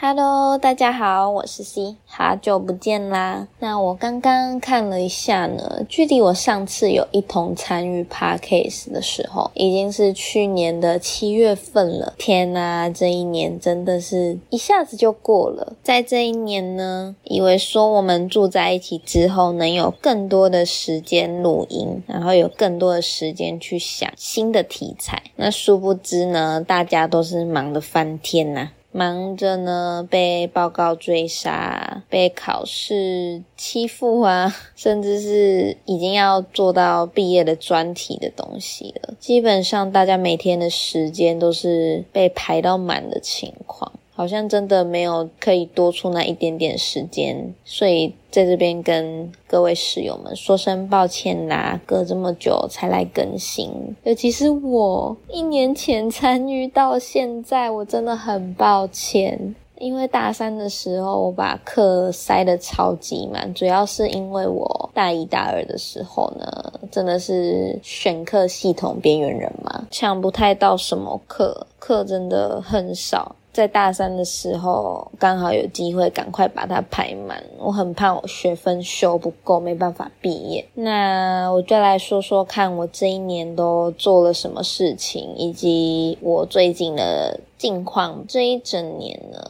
[0.00, 3.48] Hello，大家好，我是 C，好久不见啦。
[3.58, 12.14] 那我刚刚看了一下呢，距离我上次有一同参与 Parkcase 的时候，已经是去年的七月份了。
[12.16, 15.72] 天呐，这一年真的是一下子就过了。
[15.82, 25.20] 在这一年呢，以为说我们住在一起之后，能有更多的时间录音，然后有更多的时间去想新的题材。
[25.34, 28.70] 那殊不知呢，大家都是忙得翻天呐。
[28.98, 39.14] 忙着呢，被报告追杀，被考试欺负啊， 甚至是已经要做到毕业的专题的东西了。
[39.20, 43.92] 基本上，大家每天的时间都是被排到满的情况。
[44.18, 53.70] 好像真的没有可以多出那一点点时间，所以在这边跟各位室友们说声抱歉啦，隔这么久才来更新。
[54.02, 59.54] 尤其是我一年前参与到现在，我真的很抱歉。
[59.76, 73.36] 因为大三的时候我把课塞得超级满，主要是因为我大一大二的时候呢，真的是选课系统边缘人嘛，抢不太到什么课，课真的很少。
[73.58, 77.42] 在大三的时候，刚好有机会赶快把它排满。
[77.58, 80.64] 我很怕我学分修不够，没办法毕业。
[80.74, 88.24] 那我就来说说看，我这一年都做了什么事情，以及我最近的近况。
[88.28, 89.40] 这一整年呢，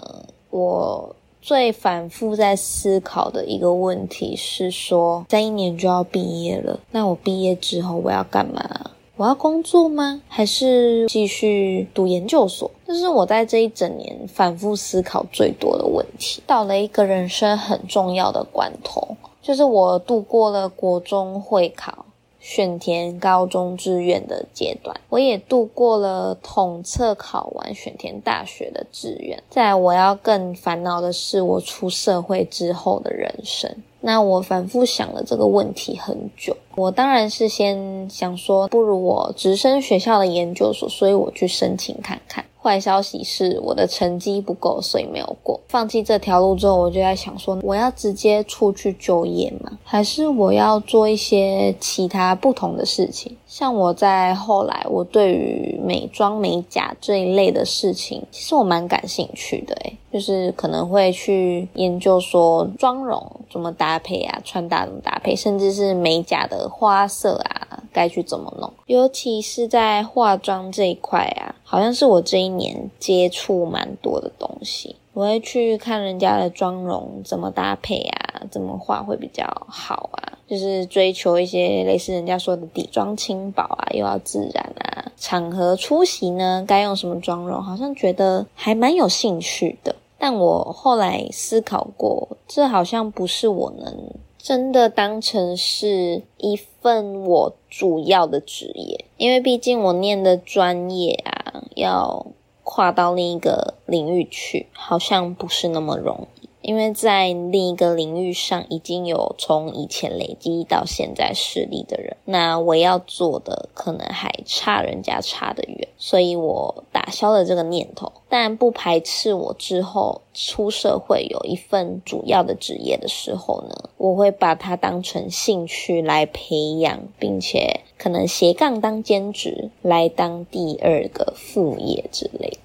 [0.48, 8.87] 我最反复在思考的一个问题是说，在一年就要毕业了，那我毕业之后我要干嘛？
[9.18, 10.22] 我要工作吗？
[10.28, 12.70] 还是继续读研究所？
[12.86, 16.40] 这是我在这一整年反复思考最多的问题。
[16.46, 22.06] 到了一个人生很重要的关头，就是我度过了国中会考、
[22.38, 29.42] 选填高中志愿的阶段，我也度过了统测考完选填大学的志愿。
[29.50, 33.82] 在我要更烦恼的是，我出社会之后的人生。
[34.08, 42.42] 那我反复想了这个问题很久，我当然是先想说，不如我直升学校的研究所，所以我去申请看看。
[42.60, 45.60] 坏消息是我的成绩不够，所以没有过。
[45.68, 49.78] 放弃这条路之后，我就在想说，我要直接出去就业吗？
[49.84, 53.36] 还是我要做一些其他不同的事情？
[53.46, 59.74] 像我在后来，我对于美妆美甲这一类的事情，其实我蛮感兴趣的。
[59.76, 68.72] 诶就是可能会去研究说妆容怎么搭配啊，穿搭怎么搭配，甚至是美甲的花色啊，该去怎么弄。
[68.86, 74.96] 尤其是在化妆这一块啊，好像是我这一年接触蛮多的东西。
[75.18, 85.10] 我会去看人家的妆容怎么搭配啊，怎么画会比较好啊，就是追求一些类似人家说的底妆轻薄啊，又要自然啊。
[85.16, 89.96] 场合出席呢，该用什么妆容，好像觉得还蛮有兴趣的。
[90.20, 102.24] 但我后来思考过，这好像不是我能真的当成是一份我主要的职业，因为毕竟我念的专业啊，要。
[102.70, 127.80] 跨到另一个领域去，好像不是那么容易，因为在另一个领域上已经有从以前累积到现在实力的人，那我要做的可能还差人家差得远，所以我打消了这个念头，但不排斥我之后出社会有一份主要的职业的时候呢，我会把它当成兴趣来培养，并且。
[127.98, 132.57] 可能斜杠当兼职来当第二个副业之类，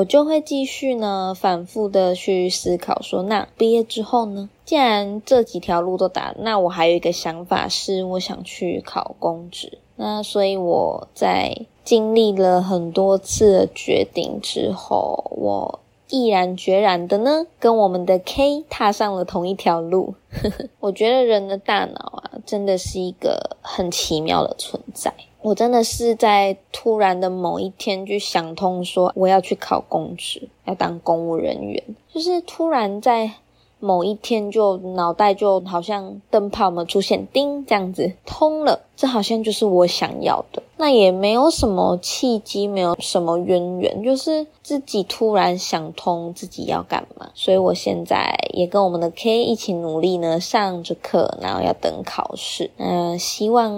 [0.00, 4.48] 我就会继续呢反复的去思考说，那毕业之后呢？
[4.64, 9.76] 既然这几条路都打，那我还有一个想法是，我想去考公职。
[9.96, 15.80] 那所以我在经历了很多次的决定之后，我。
[16.12, 20.14] 毅然决然的呢，跟我们的 K 踏上了同一条路。
[20.80, 25.14] 我觉得人的大脑啊，真的是一个很奇妙的存在。
[25.42, 31.82] 我真的是在突然的某一天就想通，说我要去考公职，要当公务人员，
[32.12, 33.32] 就是突然在。
[33.82, 40.62] 某一天就脑袋就好像灯泡嘛出现，叮这样子通了，这好像就是我想要的。
[40.76, 47.30] 那也没有什么契机，没有什么渊源，就是自己突然想通自己要干嘛。
[47.32, 52.70] 所以我现在也跟我们的 K 一起努力呢，上着课，然后要等考试。
[52.76, 53.72] 嗯，希望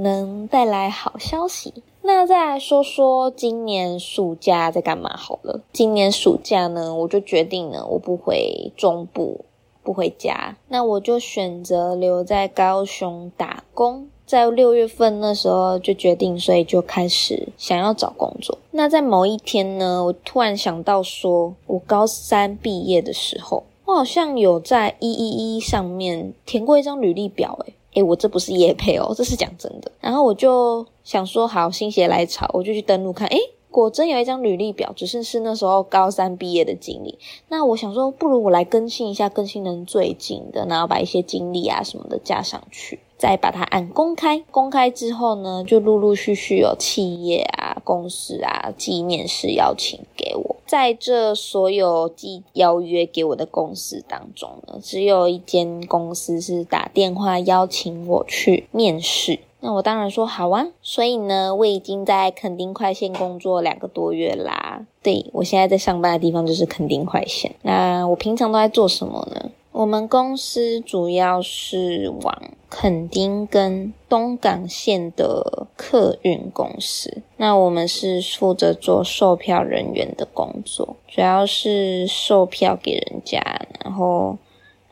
[0.00, 1.82] 能带来好消息。
[2.02, 5.60] 那再来说说今年暑假在干嘛好了。
[5.72, 9.44] 今年暑假呢，我就决定了，我不回中部，
[9.82, 14.08] 不回家，那我就选择留在高雄打工。
[14.24, 18.56] 在六月份那时候就决定，所以就开始想要找工作。
[18.70, 29.90] 那在某一天呢，我突然想到说，我高三毕业的时候，我好像有在一一一上面填过一张履历表，诶诶我这不是夜配哦，这是讲真的。
[30.00, 33.38] 然后我就想说，好，心血来潮，我就去登录看，诶
[33.70, 37.18] 果真有一张履历表，只是是那时候高三毕业的经历。
[37.48, 44.42] 那我想说，不如我来更新一下，更新人最近的，然后把一些经历啊什么的加上去，再把它按公开。
[44.50, 50.56] 公开之后呢，就陆陆续续有企业啊、公司啊寄面试邀请给我。
[50.70, 59.40] 在这所有寄邀约给我的公司当中呢，只有一间公司是打电话邀请我去面试。
[59.58, 64.86] 那我当然说好啊，所以呢，我已经在垦丁快线工作两个多月啦。
[65.02, 67.52] 对我现在在上班的地方就是垦丁快线。
[67.62, 69.50] 那我平常都在做什么呢？
[69.72, 77.20] 我们公司主要是往垦丁跟东港线的客运公司。
[77.36, 83.42] 那我们是负责做售票人员的工作，主要是售票给人家，
[83.84, 84.38] 然后。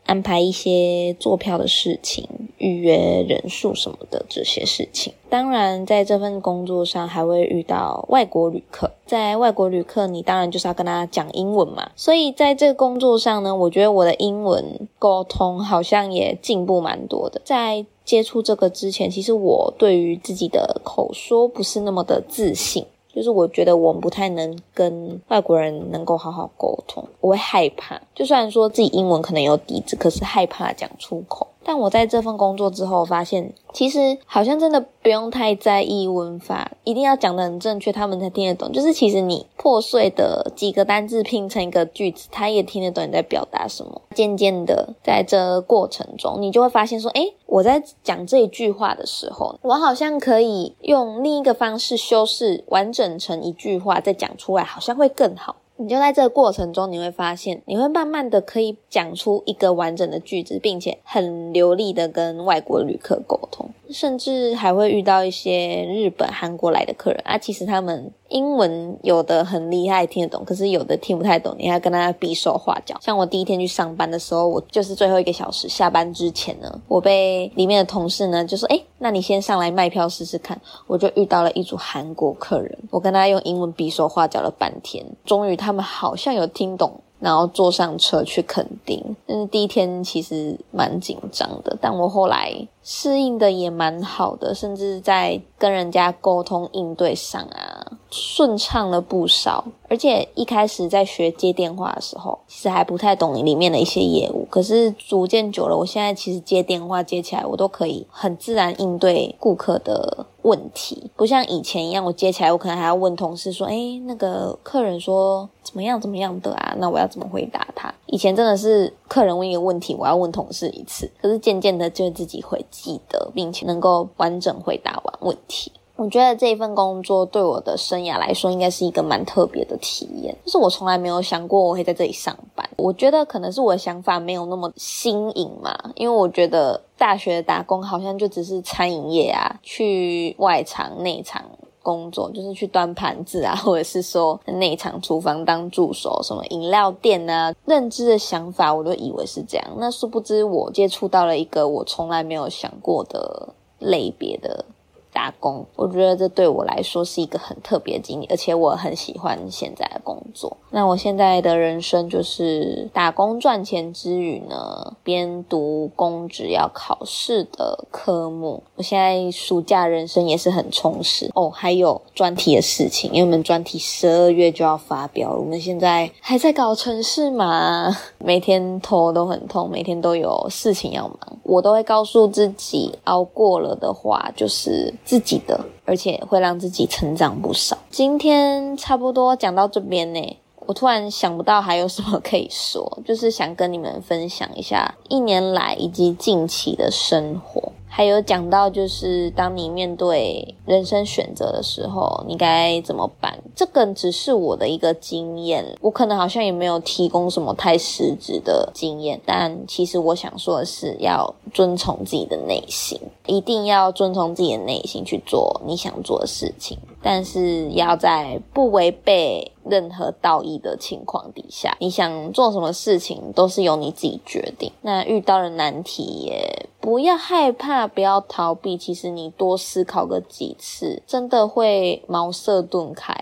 [0.05, 5.11] 安排一些坐票的事情、预约人数什么的这些事情。
[5.29, 8.91] 当然，在这份工作上还会遇到外国旅客。
[9.05, 11.89] 在外国旅客，你当然就是要跟他讲英文嘛。
[11.95, 17.41] 所以在这个工作上呢，我觉得我的英文沟通好像也进步蛮多的。
[17.43, 22.85] 在接触这个之前，其实我对于自己的口说不是那么的自信。
[23.11, 27.99] 就是我觉得我们不太能跟外国人能够好好沟通，我会害怕。
[28.13, 31.47] 就算说自己英文可能有底子，可是害怕讲出口。
[31.69, 38.71] 但我在这份工作之后发现，其实好像真的不用太在意文法，一定要讲的很正确，他们才听得懂。
[38.71, 44.01] 就是其实你破碎的几个单字拼成一个句子，他也听得懂你在表达什么。
[44.15, 55.57] 渐渐的，在这过程中，你就会发现说，诶，我在讲这一句话的时候，我好像可以用另一个方式修饰，完整成一句话再讲出来，好像会更好。
[55.81, 68.11] 你就在这个过程中，你会发现，你会慢慢的可以讲出一个完整的句子，并且很流利的跟外国旅客沟通，甚至还会遇到一些日本、韩国来的客人啊，其实他们。
[68.29, 72.95] 英文有的很厉害，听得懂，可是有的听不太懂，你还跟他比手画脚。
[73.01, 87.01] 像我第一天去上班的时候，我就是最后一个小时下班之前呢，我被里面的同事呢就说：“哎，那你先上来卖票试试看。”我就遇到了一组韩国客人，我跟他用英文比手画脚了半天，终于他们好像有听懂。
[87.19, 97.68] 然后坐上车去垦丁，但是第一天其实蛮紧张的，但我后来适应的也蛮好的，甚至在跟人家沟通应对上啊，
[98.11, 99.65] 顺畅了不少。
[99.87, 104.45] 而且一开始在学接电话的时候，其实还不太懂里面的一些业务。
[104.49, 117.91] 可是逐渐久了，我现在其实接电话接起来，我都可以很自然应对顾客的问题，不像以前一样，我接起来我可能还要问同事说：“哎，那个客人说怎么样怎么样的啊？”那我要怎么回答他？
[118.05, 121.09] 以前真的是客人问一个问题，我要问同事一次。
[121.19, 125.71] 可是渐渐的，就自己会记得，并且能够完整回答完问题。
[125.99, 130.33] 我觉得这一份工作对我的生涯来说，应该是一个蛮特别的体验。
[130.45, 132.67] 就是我从来没有想过我会在这里上班。
[132.77, 141.43] 我觉得可能是我的想法没有那么新颖嘛，因为我觉得大学打工好像就只是餐饮业啊，去外场内场
[141.83, 147.53] 工作，就是去端盘子啊，或者是说内场厨房当助手，什么饮料店啊。
[147.65, 154.63] 认知的想法我都以为是这样，那殊不知我接触到了一个我从来没有想过的类别的。
[155.11, 160.55] 打工，我觉得这对我来说是一个很特别的经历，而且我很喜欢现在的工作。
[160.69, 168.61] 那我现在的人生就是打工赚钱之余呢，边读公职要考试的科目。
[168.75, 175.39] 我现在暑假人生也是很充实哦，还有专题的事情，因为我们专题十二月就要发表了。
[175.39, 181.17] 我们现在还在搞城市嘛，每天头都很痛，每天都有事情要忙。
[181.43, 187.77] 我都会告诉自己，熬过了的话就是自己的，而且会让自己成长不少。
[187.89, 197.71] 今天差不多讲到这边呢，我突然想不到还有什么可以说，就是想跟你们分享一下一年来以及近期的生活。
[197.87, 203.38] 还有讲到，就是当你面对人生选择的时候，你该怎么办？
[203.59, 209.19] 这个只是我的一个经验，我可能好像也没有提供什么太实质的经验。
[209.25, 216.77] 但其实我想说的是，要遵从自己的内心，一定要遵从自己的内心去做你想做的事情。
[217.01, 224.71] 但是要在不违背任何道义的情况底下，你想做什么事情都是由你自己决定。
[224.81, 233.15] 那遇到了难题也不要害怕，不要逃避，其实你多思考个几次，真的会茅塞顿开。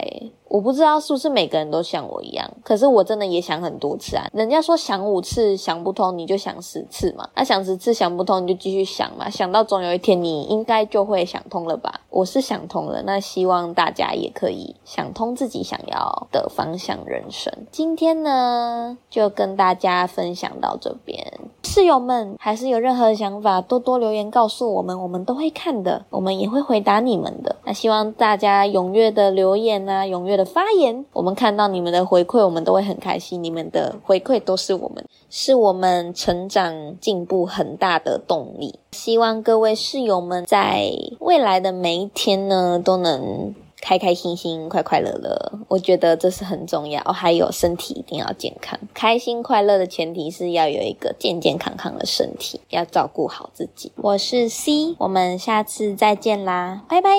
[0.50, 4.26] 我不知道是不是每个人都像我一样，可是我真的也想很多次啊。
[4.34, 7.28] 人家说想五次想不通，你就想十次嘛。
[7.36, 9.30] 那想十次想不通，你就继续想嘛。
[9.30, 12.02] 想到总有一天你应该就会想通了吧？
[12.10, 17.54] 我是想通了，那希望大家也可以想通自己想要的方向人生。
[17.72, 21.26] 今天呢，就跟大家分享到这边。
[21.64, 27.56] 室友们还是有任何想法，多多留言告诉我们，我们都会看的，我们也会回答你们的。
[27.66, 33.44] 那希望大家踊跃的留言啊，踊跃的发言，我们看到你们的回馈，我们都会很开心。
[33.44, 38.80] 你们的回馈都是我们，是我们成长进步很大的动力。
[38.92, 40.90] 希望各位室友们在
[41.20, 43.54] 未来的每一天呢，都能。
[43.80, 47.00] 开开心心、快快乐乐，我觉得这是很重要。
[47.04, 53.92] 还有身体一定要健康，开心快乐的前提是要有一个健健康康的身体，要照顾好自己。
[53.98, 57.12] 我是 C，我们下次再见啦，拜拜。